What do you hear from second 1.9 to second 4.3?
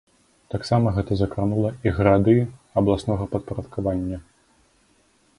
гарады абласнога падпарадкавання.